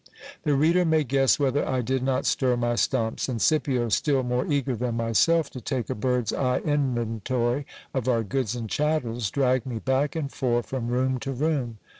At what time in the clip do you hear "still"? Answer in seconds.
3.89-4.23